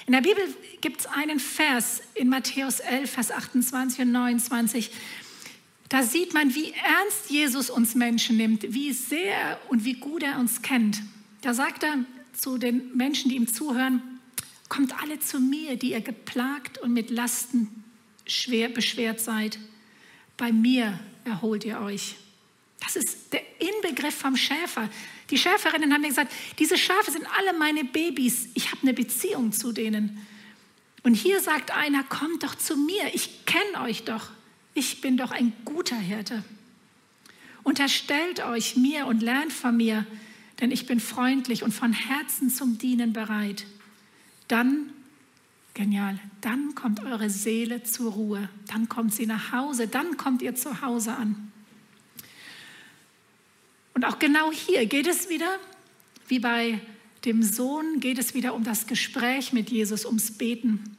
[0.06, 0.44] In der Bibel
[0.82, 4.92] gibt es einen Vers in Matthäus 11, Vers 28 und 29.
[5.90, 10.40] Da sieht man, wie ernst Jesus uns Menschen nimmt, wie sehr und wie gut er
[10.40, 11.02] uns kennt.
[11.42, 12.06] Da sagt er
[12.40, 14.02] zu den Menschen, die ihm zuhören,
[14.70, 17.84] kommt alle zu mir, die ihr geplagt und mit Lasten
[18.26, 19.60] schwer beschwert seid.
[20.38, 22.16] Bei mir erholt ihr euch.
[22.80, 24.90] Das ist der Inbegriff vom Schäfer.
[25.30, 28.48] Die Schäferinnen haben mir gesagt, diese Schafe sind alle meine Babys.
[28.54, 30.26] Ich habe eine Beziehung zu denen.
[31.04, 33.14] Und hier sagt einer, kommt doch zu mir.
[33.14, 34.30] Ich kenne euch doch.
[34.74, 36.44] Ich bin doch ein guter Hirte.
[37.64, 40.06] Unterstellt euch mir und lernt von mir,
[40.60, 43.66] denn ich bin freundlich und von Herzen zum Dienen bereit.
[44.48, 44.92] Dann,
[45.74, 50.56] genial, dann kommt eure Seele zur Ruhe, dann kommt sie nach Hause, dann kommt ihr
[50.56, 51.52] zu Hause an.
[53.94, 55.58] Und auch genau hier geht es wieder,
[56.28, 56.80] wie bei
[57.26, 60.96] dem Sohn, geht es wieder um das Gespräch mit Jesus, ums Beten.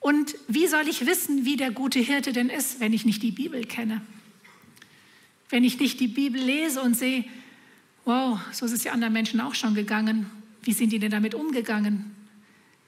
[0.00, 3.32] Und wie soll ich wissen, wie der gute Hirte denn ist, wenn ich nicht die
[3.32, 4.02] Bibel kenne?
[5.48, 7.24] Wenn ich nicht die Bibel lese und sehe,
[8.06, 10.30] wow, so ist es ja anderen Menschen auch schon gegangen.
[10.62, 12.14] Wie sind die denn damit umgegangen?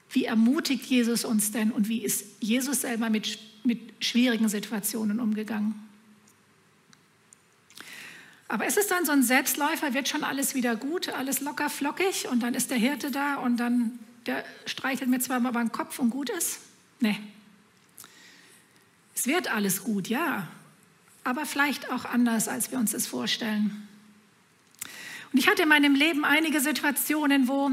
[0.09, 5.75] Wie ermutigt Jesus uns denn und wie ist Jesus selber mit, mit schwierigen Situationen umgegangen?
[8.47, 12.27] Aber es ist dann so ein Selbstläufer, wird schon alles wieder gut, alles locker flockig
[12.31, 15.99] und dann ist der Hirte da und dann der streichelt mir zweimal über den Kopf
[15.99, 16.59] und gut ist.
[16.99, 17.17] Nee.
[19.15, 20.47] Es wird alles gut, ja,
[21.23, 23.88] aber vielleicht auch anders, als wir uns das vorstellen.
[25.31, 27.71] Und ich hatte in meinem Leben einige Situationen, wo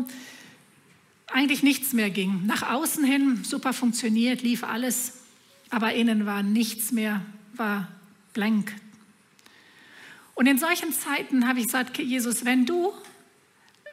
[1.29, 2.47] eigentlich nichts mehr ging.
[2.47, 5.14] Nach außen hin super funktioniert, lief alles,
[5.71, 7.23] aber innen war nichts mehr,
[7.55, 7.88] war
[8.33, 8.73] blank.
[10.35, 12.92] Und in solchen Zeiten habe ich gesagt, Jesus, wenn du,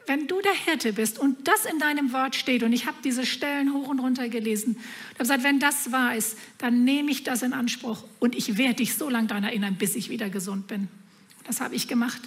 [0.06, 3.24] wenn du der Hirte bist und das in deinem Wort steht, und ich habe diese
[3.24, 7.24] Stellen hoch und runter gelesen, und habe gesagt, wenn das wahr ist, dann nehme ich
[7.24, 10.66] das in Anspruch und ich werde dich so lange daran erinnern, bis ich wieder gesund
[10.66, 10.88] bin.
[11.44, 12.20] Das habe ich gemacht.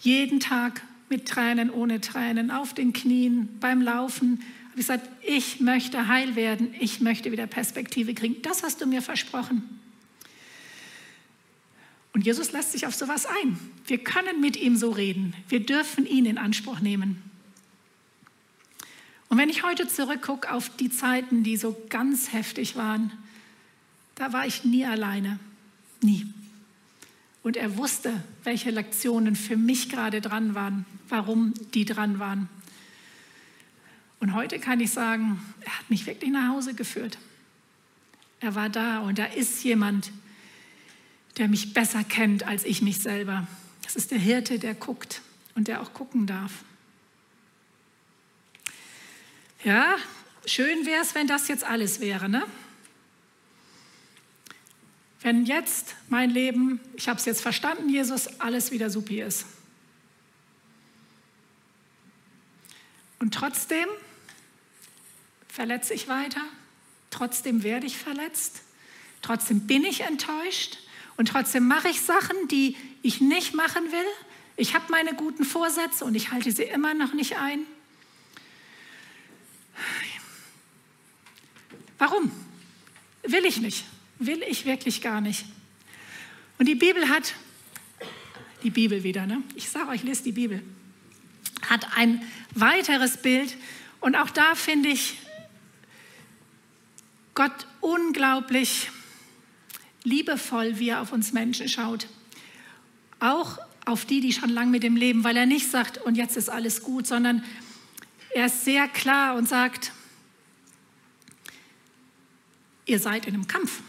[0.00, 4.40] Jeden Tag mit Tränen, ohne Tränen, auf den Knien, beim Laufen.
[4.70, 8.40] Habe ich gesagt, ich möchte heil werden, ich möchte wieder Perspektive kriegen.
[8.42, 9.80] Das hast du mir versprochen.
[12.14, 13.58] Und Jesus lässt sich auf sowas ein.
[13.86, 15.34] Wir können mit ihm so reden.
[15.48, 17.22] Wir dürfen ihn in Anspruch nehmen.
[19.28, 23.12] Und wenn ich heute zurückgucke auf die Zeiten, die so ganz heftig waren,
[24.14, 25.38] da war ich nie alleine.
[26.02, 26.26] Nie.
[27.42, 32.48] Und er wusste, welche Lektionen für mich gerade dran waren, warum die dran waren.
[34.20, 37.18] Und heute kann ich sagen, er hat mich wirklich nach Hause geführt.
[38.40, 40.12] Er war da und da ist jemand,
[41.38, 43.46] der mich besser kennt als ich mich selber.
[43.82, 45.22] Das ist der Hirte, der guckt
[45.54, 46.52] und der auch gucken darf.
[49.64, 49.96] Ja,
[50.44, 52.44] schön wäre es, wenn das jetzt alles wäre, ne?
[55.22, 59.46] Wenn jetzt mein Leben, ich habe es jetzt verstanden, Jesus, alles wieder supi ist.
[63.20, 63.86] Und trotzdem
[65.46, 66.40] verletze ich weiter,
[67.10, 68.62] trotzdem werde ich verletzt,
[69.22, 70.78] trotzdem bin ich enttäuscht
[71.16, 74.06] und trotzdem mache ich Sachen, die ich nicht machen will.
[74.56, 77.60] Ich habe meine guten Vorsätze und ich halte sie immer noch nicht ein.
[81.98, 82.32] Warum?
[83.22, 83.84] Will ich nicht
[84.26, 85.44] will ich wirklich gar nicht.
[86.58, 87.34] Und die Bibel hat,
[88.62, 89.42] die Bibel wieder, ne?
[89.54, 90.62] ich sage euch, lest die Bibel,
[91.68, 92.22] hat ein
[92.54, 93.56] weiteres Bild.
[94.00, 95.18] Und auch da finde ich
[97.34, 98.90] Gott unglaublich
[100.04, 102.06] liebevoll, wie er auf uns Menschen schaut.
[103.20, 106.36] Auch auf die, die schon lange mit dem leben, weil er nicht sagt, und jetzt
[106.36, 107.42] ist alles gut, sondern
[108.34, 109.92] er ist sehr klar und sagt,
[112.86, 113.80] ihr seid in einem Kampf.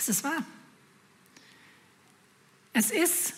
[0.00, 0.42] Es ist wahr.
[2.72, 3.34] Es ist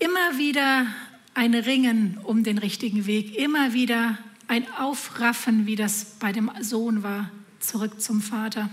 [0.00, 0.88] immer wieder
[1.34, 7.04] ein Ringen um den richtigen Weg, immer wieder ein Aufraffen, wie das bei dem Sohn
[7.04, 8.68] war, zurück zum Vater.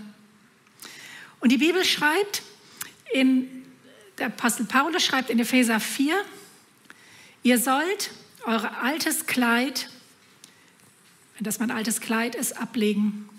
[1.41, 2.41] Und die Bibel schreibt,
[3.13, 3.47] in,
[4.17, 6.15] der Apostel Paulus schreibt in Epheser 4,
[7.43, 8.09] ihr sollt
[8.45, 9.91] euer altes Kleid,
[11.35, 13.29] wenn das mein altes Kleid ist, ablegen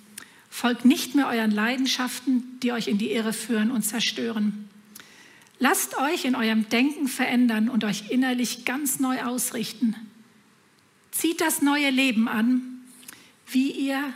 [0.51, 4.69] Folgt nicht mehr euren Leidenschaften, die euch in die Irre führen und zerstören.
[5.59, 9.97] Lasst euch in eurem Denken verändern und euch innerlich ganz neu ausrichten.
[11.11, 12.83] Zieht das neue Leben an,
[13.47, 14.13] wie ihr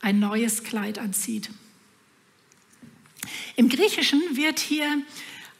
[0.00, 1.50] ein neues Kleid anzieht.
[3.56, 5.02] Im Griechischen wird hier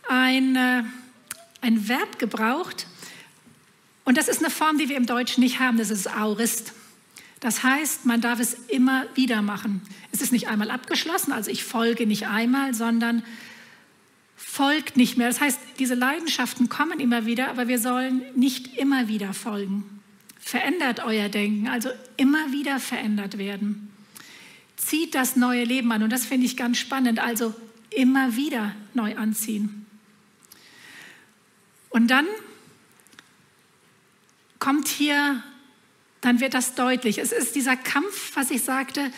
[0.08, 0.82] ein, äh,
[1.60, 2.86] ein Verb gebraucht
[4.04, 6.72] und das ist eine Form, die wir im Deutschen nicht haben, das ist Aurist.
[7.42, 9.82] Das heißt, man darf es immer wieder machen.
[10.12, 13.24] Es ist nicht einmal abgeschlossen, also ich folge nicht einmal, sondern
[14.36, 15.26] folgt nicht mehr.
[15.26, 20.00] Das heißt, diese Leidenschaften kommen immer wieder, aber wir sollen nicht immer wieder folgen.
[20.38, 23.90] Verändert euer Denken, also immer wieder verändert werden.
[24.76, 27.52] Zieht das neue Leben an und das finde ich ganz spannend, also
[27.90, 29.84] immer wieder neu anziehen.
[31.90, 32.26] Und dann
[34.60, 35.42] kommt hier,
[36.22, 37.18] dann wird das deutlich.
[37.18, 39.12] Es ist dieser Kampf, was ich sagte,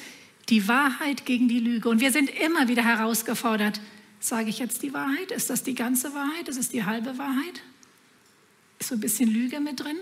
[0.49, 1.89] die Wahrheit gegen die Lüge.
[1.89, 3.81] Und wir sind immer wieder herausgefordert,
[4.25, 5.33] Sage ich jetzt die Wahrheit?
[5.33, 6.49] Ist das die ganze Wahrheit?
[6.49, 7.63] Ist es die halbe Wahrheit?
[8.79, 9.99] Ist so ein bisschen Lüge mit drin?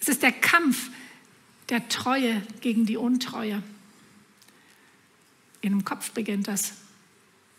[0.00, 0.90] Es ist der Kampf
[1.68, 3.62] der Treue gegen die Untreue.
[5.60, 6.72] In dem Kopf beginnt das.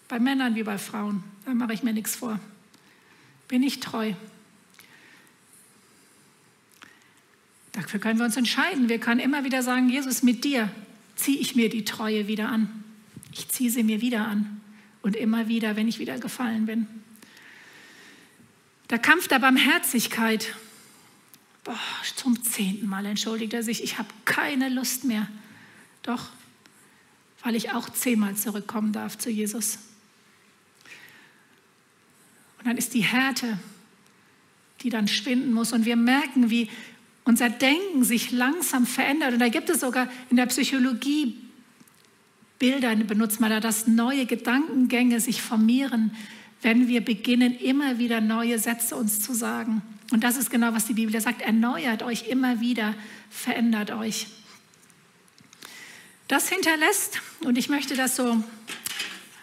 [0.10, 1.24] Bei Männern wie bei Frauen.
[1.46, 2.38] Da mache ich mir nichts vor.
[3.48, 4.12] Bin ich treu?
[7.82, 8.89] Dafür können wir uns entscheiden.
[8.89, 10.70] Wir können immer wieder sagen, Jesus, mit dir
[11.15, 12.84] ziehe ich mir die Treue wieder an.
[13.32, 14.60] Ich ziehe sie mir wieder an
[15.02, 16.88] und immer wieder, wenn ich wieder gefallen bin.
[18.89, 20.56] Der Kampf der Barmherzigkeit.
[21.63, 21.80] Boah,
[22.15, 25.28] zum zehnten Mal entschuldigt er sich, ich habe keine Lust mehr.
[26.04, 26.30] Doch,
[27.44, 29.80] weil ich auch zehnmal zurückkommen darf zu Jesus.
[32.58, 33.58] Und dann ist die Härte,
[34.82, 35.72] die dann schwinden muss.
[35.72, 36.70] Und wir merken, wie
[37.30, 39.34] unser Denken sich langsam verändert.
[39.34, 41.38] Und da gibt es sogar in der Psychologie
[42.58, 46.12] Bilder benutzt man da, dass neue Gedankengänge sich formieren,
[46.62, 49.82] wenn wir beginnen, immer wieder neue Sätze uns zu sagen.
[50.12, 51.42] Und das ist genau, was die Bibel sagt.
[51.42, 52.96] Erneuert euch immer wieder,
[53.30, 54.28] verändert euch.
[56.28, 58.44] Das hinterlässt, und ich möchte das so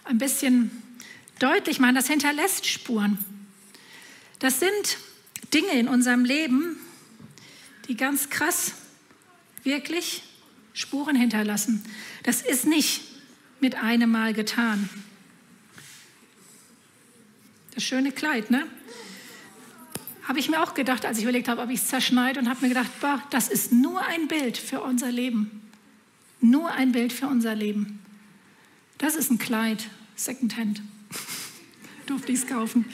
[0.04, 0.70] ein bisschen
[1.38, 3.16] deutlich machen, das hinterlässt Spuren.
[4.40, 4.98] Das sind
[5.54, 6.76] Dinge in unserem Leben,
[7.88, 8.72] die ganz krass
[9.62, 10.22] wirklich
[10.72, 11.84] Spuren hinterlassen.
[12.22, 13.02] Das ist nicht
[13.60, 14.88] mit einem Mal getan.
[17.74, 18.66] Das schöne Kleid, ne?
[20.24, 22.62] Habe ich mir auch gedacht, als ich überlegt habe, ob ich es zerschneide und habe
[22.62, 25.62] mir gedacht, boah, das ist nur ein Bild für unser Leben.
[26.40, 28.00] Nur ein Bild für unser Leben.
[28.98, 30.82] Das ist ein Kleid, Secondhand.
[32.06, 32.86] Durfte ich es kaufen.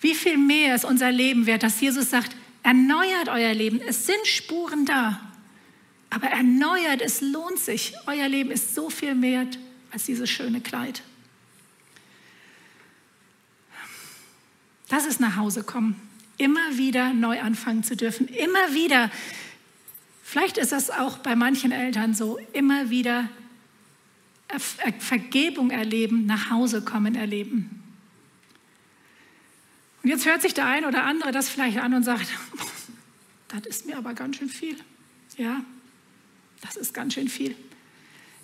[0.00, 2.36] Wie viel mehr ist unser Leben wert, dass Jesus sagt,
[2.68, 3.80] erneuert euer Leben.
[3.80, 5.18] Es sind Spuren da.
[6.10, 7.94] Aber erneuert, es lohnt sich.
[8.06, 9.46] Euer Leben ist so viel mehr
[9.90, 11.02] als dieses schöne Kleid.
[14.90, 15.96] Das ist nach Hause kommen.
[16.36, 18.28] Immer wieder neu anfangen zu dürfen.
[18.28, 19.10] Immer wieder.
[20.22, 22.38] Vielleicht ist das auch bei manchen Eltern so.
[22.52, 23.30] Immer wieder
[24.98, 27.77] Vergebung erleben, nach Hause kommen erleben.
[30.02, 32.28] Und jetzt hört sich der ein oder andere das vielleicht an und sagt,
[33.48, 34.76] das ist mir aber ganz schön viel.
[35.36, 35.62] Ja,
[36.60, 37.56] das ist ganz schön viel.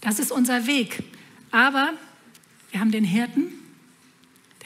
[0.01, 1.03] Das ist unser Weg.
[1.51, 1.93] Aber
[2.71, 3.53] wir haben den Hirten,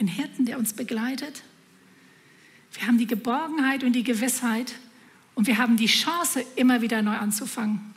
[0.01, 1.43] den Hirten, der uns begleitet.
[2.73, 4.75] Wir haben die Geborgenheit und die Gewissheit
[5.35, 7.95] und wir haben die Chance, immer wieder neu anzufangen.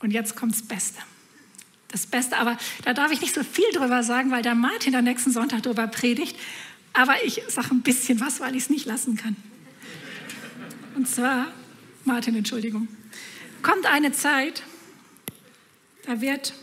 [0.00, 1.00] Und jetzt kommt das Beste.
[1.92, 5.04] Das Beste, aber da darf ich nicht so viel drüber sagen, weil der Martin am
[5.04, 6.36] nächsten Sonntag darüber predigt.
[6.94, 9.36] Aber ich sage ein bisschen was, weil ich es nicht lassen kann.
[10.94, 11.48] Und zwar,
[12.04, 12.88] Martin, Entschuldigung
[13.62, 14.62] kommt eine Zeit,
[16.06, 16.54] da wird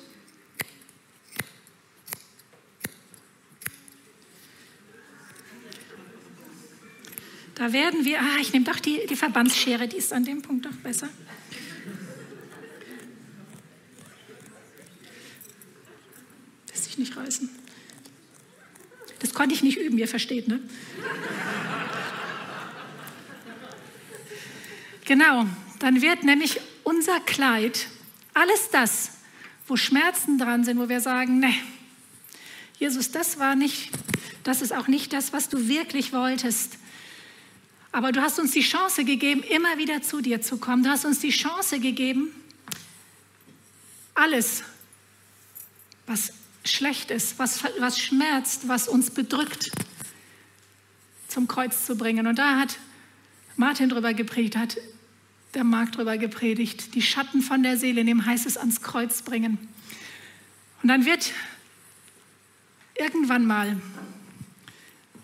[7.55, 10.65] Da werden wir, ah, ich nehme doch die, die Verbandsschere, die ist an dem Punkt
[10.65, 11.09] doch besser.
[16.99, 17.49] Nicht reißen.
[19.19, 20.59] Das konnte ich nicht üben, ihr versteht, ne?
[25.05, 25.45] genau,
[25.79, 27.87] dann wird nämlich unser Kleid,
[28.33, 29.11] alles das,
[29.67, 31.53] wo Schmerzen dran sind, wo wir sagen, ne,
[32.79, 33.91] Jesus, das war nicht,
[34.43, 36.77] das ist auch nicht das, was du wirklich wolltest.
[37.91, 40.83] Aber du hast uns die Chance gegeben, immer wieder zu dir zu kommen.
[40.83, 42.29] Du hast uns die Chance gegeben,
[44.13, 44.63] alles,
[46.05, 46.33] was
[46.63, 49.71] schlecht ist, was, was schmerzt, was uns bedrückt,
[51.27, 52.27] zum Kreuz zu bringen.
[52.27, 52.77] Und da hat
[53.55, 54.77] Martin drüber gepredigt, hat
[55.53, 59.57] der Markt darüber gepredigt, die Schatten von der Seele nehmen, heißt es ans Kreuz bringen.
[60.81, 61.33] Und dann wird
[62.95, 63.81] irgendwann mal,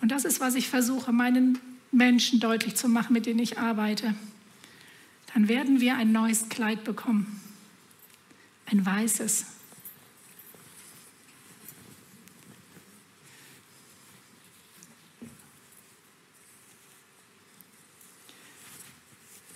[0.02, 1.60] und das ist, was ich versuche, meinen
[1.92, 4.16] Menschen deutlich zu machen, mit denen ich arbeite,
[5.34, 7.42] dann werden wir ein neues Kleid bekommen,
[8.66, 9.46] ein weißes.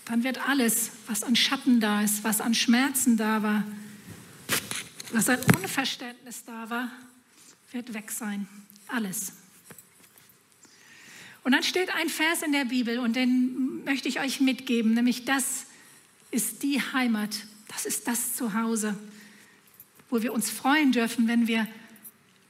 [0.09, 3.63] Dann wird alles, was an Schatten da ist, was an Schmerzen da war,
[5.11, 6.91] was an Unverständnis da war,
[7.71, 8.47] wird weg sein.
[8.87, 9.33] Alles.
[11.43, 15.25] Und dann steht ein Vers in der Bibel und den möchte ich euch mitgeben, nämlich
[15.25, 15.67] das
[16.31, 17.29] ist die Heimat,
[17.67, 18.97] das ist das Zuhause,
[20.09, 21.67] wo wir uns freuen dürfen, wenn wir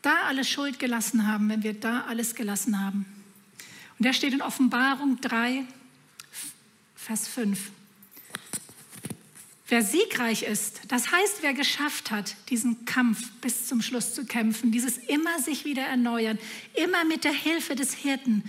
[0.02, 3.06] da alle Schuld gelassen haben, wenn wir da alles gelassen haben.
[3.98, 5.66] Und der steht in Offenbarung 3,
[7.10, 7.72] Vers 5.
[9.68, 14.72] Wer siegreich ist, das heißt, wer geschafft hat, diesen Kampf bis zum Schluss zu kämpfen,
[14.72, 16.38] dieses immer sich wieder erneuern,
[16.76, 18.44] immer mit der Hilfe des Hirten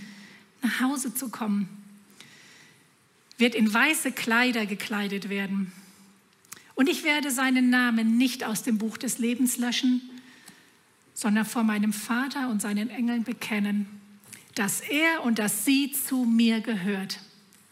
[0.61, 1.71] nach Hause zu kommen,
[3.39, 5.73] wird in weiße Kleider gekleidet werden.
[6.75, 10.03] Und ich werde seinen Namen nicht aus dem Buch des Lebens löschen,
[11.15, 13.87] sondern vor meinem Vater und seinen Engeln bekennen,
[14.55, 17.21] dass er und dass sie zu mir gehört.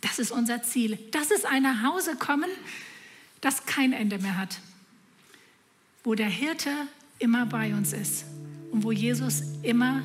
[0.00, 0.98] Das ist unser Ziel.
[1.10, 2.50] Das ist ein Nachhausekommen,
[3.40, 4.60] das kein Ende mehr hat,
[6.04, 6.70] wo der Hirte
[7.18, 8.24] immer bei uns ist
[8.70, 10.02] und wo Jesus immer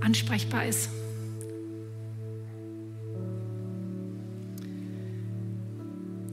[0.00, 0.90] ansprechbar ist.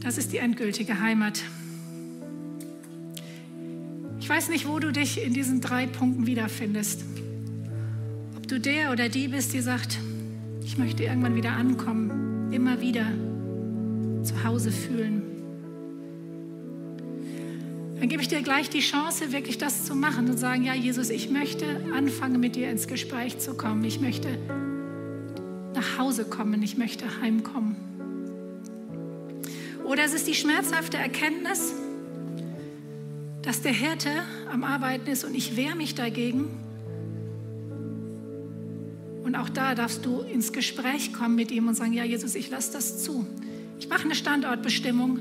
[0.01, 1.41] Das ist die endgültige Heimat.
[4.19, 7.03] Ich weiß nicht, wo du dich in diesen drei Punkten wiederfindest.
[8.37, 9.99] Ob du der oder die bist, die sagt,
[10.69, 13.07] ich möchte irgendwann wieder ankommen, immer wieder
[14.21, 15.23] zu Hause fühlen.
[17.99, 21.09] Dann gebe ich dir gleich die Chance, wirklich das zu machen und sagen, ja Jesus,
[21.09, 23.83] ich möchte anfangen, mit dir ins Gespräch zu kommen.
[23.83, 24.27] Ich möchte
[25.73, 27.75] nach Hause kommen, ich möchte heimkommen.
[29.85, 31.73] Oder es ist die schmerzhafte Erkenntnis,
[33.41, 34.11] dass der Hirte
[34.53, 36.68] am Arbeiten ist und ich wehre mich dagegen.
[39.29, 42.49] Und auch da darfst du ins Gespräch kommen mit ihm und sagen, ja Jesus, ich
[42.49, 43.27] lasse das zu.
[43.77, 45.19] Ich mache eine Standortbestimmung.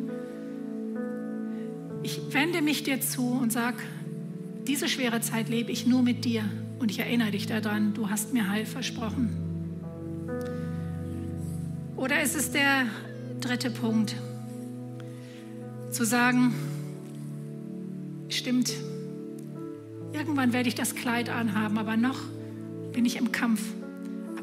[2.03, 3.77] Ich wende mich dir zu und sage,
[4.67, 6.43] diese schwere Zeit lebe ich nur mit dir.
[6.79, 9.29] Und ich erinnere dich daran, du hast mir Heil versprochen.
[11.99, 12.87] Oder ist es der
[13.43, 14.15] dritte Punkt?
[15.91, 16.55] zu sagen,
[18.31, 18.73] stimmt,
[20.15, 22.21] irgendwann werde ich das Kleid anhaben, aber noch
[22.95, 23.61] bin ich im Kampf.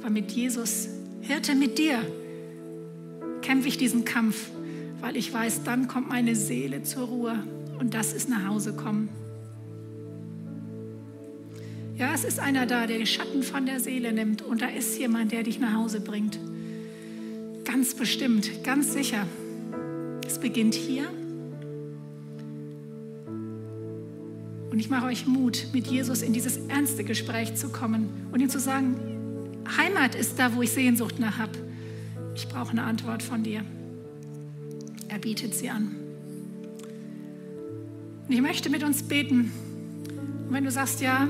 [0.06, 0.88] Aber mit Jesus,
[1.22, 1.98] Hirte mit dir,
[3.42, 4.52] kämpfe ich diesen Kampf,
[5.02, 7.44] weil ich weiß, dann kommt meine Seele zur Ruhe
[7.80, 9.10] und das ist nach Hause kommen.
[11.98, 14.96] Ja, es ist einer da, der die Schatten von der Seele nimmt und da ist
[15.00, 16.38] jemand, der dich nach Hause bringt.
[17.64, 19.26] Ganz bestimmt, ganz sicher.
[20.28, 21.10] Es beginnt hier
[24.76, 28.50] Und ich mache euch Mut, mit Jesus in dieses ernste Gespräch zu kommen und ihm
[28.50, 29.15] zu sagen,
[29.78, 31.54] Heimat ist da, wo ich Sehnsucht nach habe.
[32.36, 33.64] Ich brauche eine Antwort von dir.
[35.08, 35.96] Er bietet sie an.
[38.28, 39.52] Und ich möchte mit uns beten.
[40.48, 41.28] Und wenn du sagst, ja,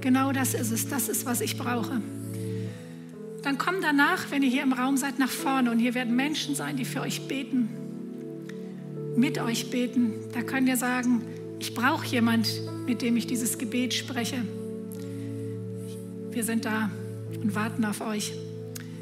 [0.00, 2.00] genau das ist es, das ist, was ich brauche,
[3.42, 6.54] dann komm danach, wenn ihr hier im Raum seid, nach vorne und hier werden Menschen
[6.54, 7.68] sein, die für euch beten,
[9.16, 10.12] mit euch beten.
[10.32, 11.22] Da könnt ihr sagen,
[11.58, 12.48] ich brauche jemand,
[12.86, 14.36] mit dem ich dieses Gebet spreche.
[16.30, 16.90] Wir sind da
[17.40, 18.32] und warten auf euch.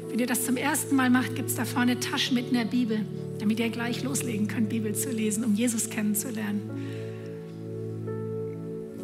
[0.09, 3.05] Wenn ihr das zum ersten Mal macht, gibt es da vorne Taschen mit einer Bibel,
[3.39, 6.69] damit ihr gleich loslegen könnt, Bibel zu lesen, um Jesus kennenzulernen.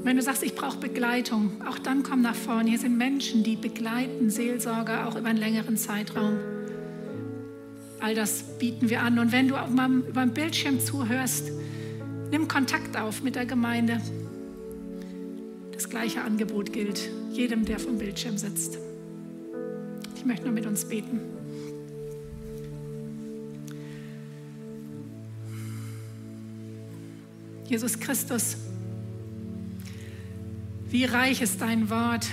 [0.03, 2.69] Wenn du sagst, ich brauche Begleitung, auch dann komm nach vorne.
[2.69, 6.37] Hier sind Menschen, die begleiten Seelsorger auch über einen längeren Zeitraum.
[7.99, 9.19] All das bieten wir an.
[9.19, 11.51] Und wenn du auch mal über dem Bildschirm zuhörst,
[12.31, 14.01] Nimm Kontakt auf mit der Gemeinde.
[15.71, 18.79] Das gleiche Angebot gilt jedem, der vom Bildschirm sitzt.
[20.27, 21.21] Möchte nur mit uns beten.
[27.65, 28.57] Jesus Christus,
[30.89, 32.27] wie reich ist dein Wort,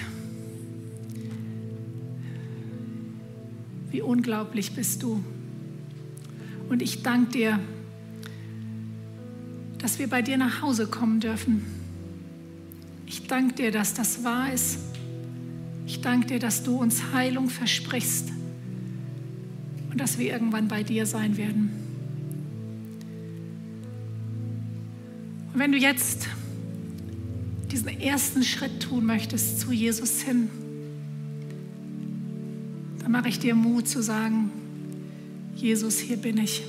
[3.92, 5.22] wie unglaublich bist du.
[6.68, 7.60] Und ich danke dir,
[9.78, 11.64] dass wir bei dir nach Hause kommen dürfen.
[13.06, 14.93] Ich danke dir, dass das wahr ist.
[15.86, 18.30] Ich danke dir, dass du uns Heilung versprichst
[19.90, 21.70] und dass wir irgendwann bei dir sein werden.
[25.52, 26.28] Und wenn du jetzt
[27.70, 30.48] diesen ersten Schritt tun möchtest zu Jesus hin,
[33.00, 34.50] dann mache ich dir Mut zu sagen,
[35.54, 36.62] Jesus, hier bin ich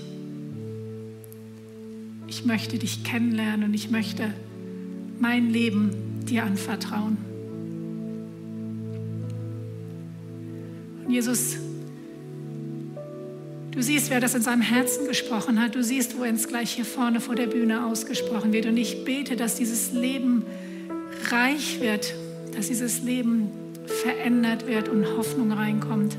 [2.28, 4.34] ich möchte dich kennenlernen und ich möchte
[5.20, 5.92] mein Leben
[6.26, 7.18] dir anvertrauen.
[11.16, 11.56] Jesus,
[13.72, 15.76] Du siehst, wer das in seinem Herzen gesprochen hat.
[15.76, 18.66] Du siehst, wo es gleich hier vorne vor der Bühne ausgesprochen wird.
[18.68, 20.46] Und ich bete, dass dieses Leben
[21.30, 22.14] reich wird,
[22.56, 23.50] dass dieses Leben
[23.86, 26.16] verändert wird und Hoffnung reinkommt.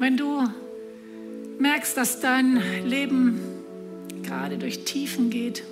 [0.00, 0.44] Wenn du
[1.60, 3.40] merkst, dass dein Leben
[4.24, 5.62] gerade durch Tiefen geht,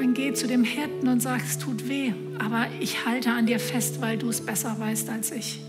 [0.00, 3.60] dann geh zu dem Hirten und sag, es tut weh, aber ich halte an dir
[3.60, 5.60] fest, weil du es besser weißt als ich.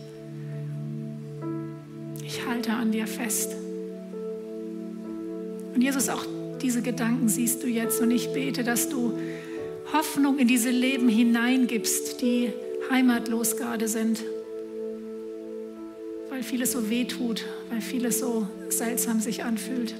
[2.25, 3.55] Ich halte an dir fest.
[5.75, 6.25] Und Jesus, auch
[6.61, 9.17] diese Gedanken siehst du jetzt und ich bete, dass du
[9.93, 12.51] Hoffnung in diese Leben hineingibst, die
[12.89, 14.19] heimatlos gerade sind
[16.41, 19.93] weil vieles so weh tut, weil vieles so seltsam sich anfühlt.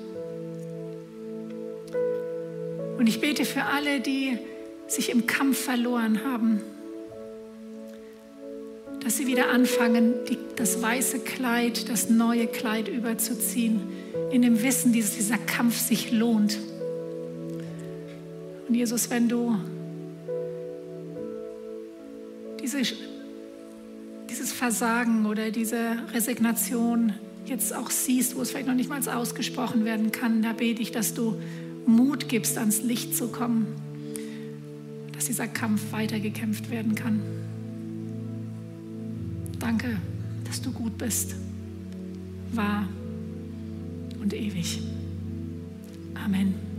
[3.01, 4.37] Und ich bete für alle, die
[4.85, 6.61] sich im Kampf verloren haben,
[9.03, 13.81] dass sie wieder anfangen, die, das weiße Kleid, das neue Kleid überzuziehen,
[14.31, 16.59] in dem Wissen, dass dieser Kampf sich lohnt.
[18.67, 19.55] Und Jesus, wenn du
[22.61, 22.83] diese
[24.29, 27.13] dieses Versagen oder diese Resignation
[27.47, 30.91] jetzt auch siehst, wo es vielleicht noch nicht mal ausgesprochen werden kann, da bete ich,
[30.91, 31.41] dass du
[31.85, 33.67] Mut gibst, ans Licht zu kommen,
[35.13, 37.21] dass dieser Kampf weitergekämpft werden kann.
[39.59, 39.97] Danke,
[40.45, 41.35] dass du gut bist,
[42.53, 42.87] wahr
[44.21, 44.81] und ewig.
[46.15, 46.70] Amen.